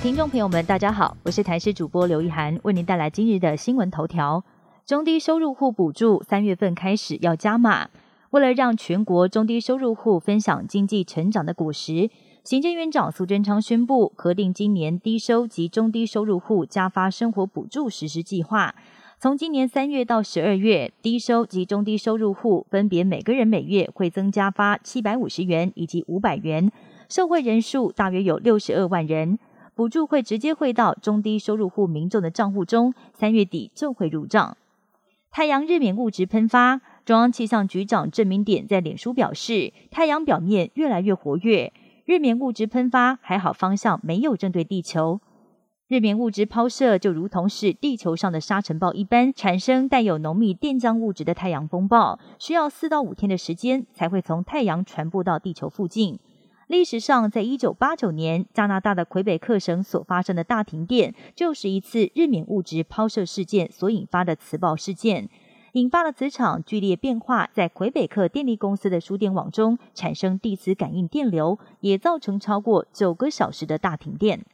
[0.00, 4.44] 听众朋友们，大家好，我是台视主播刘一涵，为您带来今日的新闻头条。
[4.86, 7.88] 中低收入户补助三月份开始要加码，
[8.30, 12.10] 为了让全国中低收入户分享经济成长的果实，
[12.44, 18.76] 行政院长苏贞昌宣布核定今年低收及中低收入户加发生活补助实施计划。
[19.18, 26.70] 从今年三月到十二月，低收及中低收入户分别每个人每月会增加发七百五十元以及五百元，
[27.08, 29.40] 受惠人数大约有六十二万人。
[29.78, 34.56] 补助会直接汇到中低收入户民众的账户中，三月底就会入账。
[35.30, 41.72] 太阳日冕物质喷发，中央气象局长郑明典在脸书表示，太阳表面越来越活跃，
[42.06, 45.20] 日冕物质喷发还好方向没有针对地球。
[45.86, 56.18] 日冕物质抛射就如同是地球上的沙尘暴一般，产生带有浓密电浆物质的太阳风暴，需要四到五天的时间才会从太阳传播到地球附近。
[56.68, 65.30] 历史上，在一九八九年加拿大的魁北克省所发生的大停电，就是一次日冕物质抛射事件所引发的磁暴事件，
[65.72, 74.44] 引发了磁场剧烈变化，在魁北克电力公司的输电网中产生地磁感应电流，也造成超过九个小时的大停电。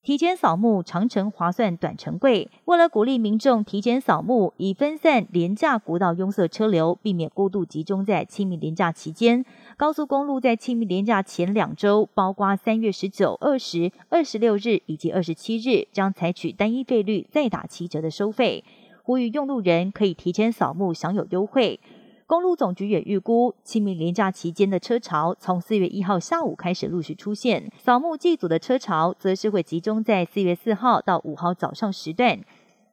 [0.00, 2.48] 提前扫墓，长程划算，短程贵。
[2.64, 9.44] 为了鼓励民众提前扫墓，以分散廉价国道拥塞车流，避免过度集中在清明廉假期间，
[9.76, 18.64] 高速公路在清明廉假前两周，包括三月十九、二十、二十六日以及二十七日，将采取单一费率再打七折的收费，
[19.02, 21.80] 呼吁用路人可以提前扫墓，享有优惠。
[22.28, 32.40] 公路总局也预估，清明连假期间的车潮从四月一号下午开始陆续出现，扫墓祭祖的车潮则是会集中在四月四号到五号早上时段，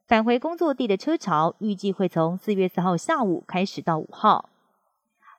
[0.07, 4.49] 返回工作地的车潮预计会从四月四号下午开始到五号。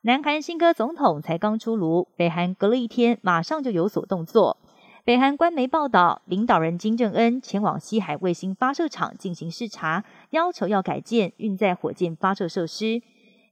[0.03, 4.59] 南韩新科总统才刚出炉，北韩隔了一天马上就有所动作。
[5.07, 13.01] 北韩官媒报道，领导人金正恩前往西海卫星发射场进行视察，要求要改建运载火箭发射设施。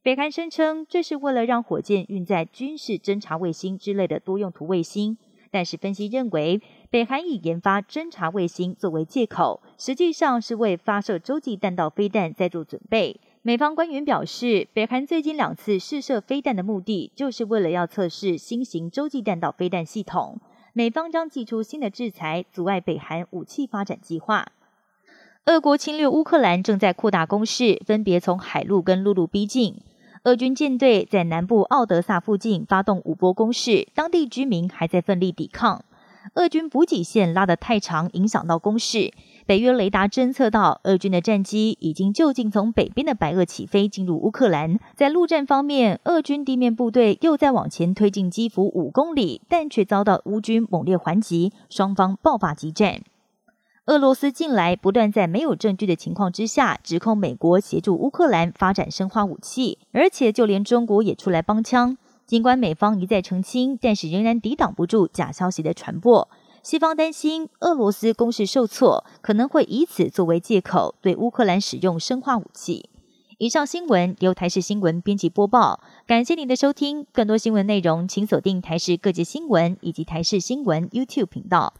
[0.05, 5.17] 北韩声称这是为了让火箭运载军事侦察卫星之类的多用途卫星，
[5.49, 6.61] 但是分析认为，
[6.91, 13.19] 北韩以研发侦察卫星作为借口，实际上是为发射洲际弹道飞弹在做准备。
[13.41, 20.39] 美方官员表示，北韩最近两次试射飞弹的目的，就是为了要测试新型洲际弹道飞弹系统。
[20.73, 24.45] 美方将祭出新的制裁，阻碍北韩武器发展计划。
[25.45, 29.81] 俄国侵略乌克兰正在扩大攻势，分别从海陆跟陆路逼近。
[30.25, 35.85] 俄军舰队在南部奥德萨附近发动五波攻势，当地居民还在奋力抵抗。
[36.33, 39.13] 俄军补给线拉得太长，影响到攻势。
[39.45, 44.79] 北约雷达侦测到，俄军的战机已经就近从北边的白俄起飞，进入乌克兰。
[44.95, 53.01] 在陆战方面，俄军地面部队又在往前推进基辅五公里，但却遭到乌军猛烈还击，双方爆发激战。
[53.85, 61.95] 俄罗斯近来不断在没有证据的情况之下，指控美国协助乌克兰发展生化武器，而且就连中国也出来帮腔。
[62.25, 66.27] 尽管美方一再澄清，但是仍然抵挡不住假消息的传播。
[66.63, 72.89] 西方担心俄罗斯攻势受挫，可能会以此作为借口对乌克兰使用生化武器。
[73.37, 77.05] 以上新闻由台视新闻编辑播报，感谢您的收听。
[77.13, 81.75] 更多新闻内容，请锁定台视各界新闻以及台视新闻 YouTube 频道。